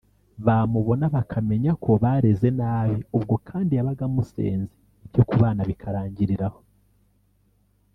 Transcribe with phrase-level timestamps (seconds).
[0.45, 4.71] bamubona bakamenya ko bareze nabi; ubwo kandi yabaga amusenze
[5.05, 6.59] ibyo kubana bikarangirira aho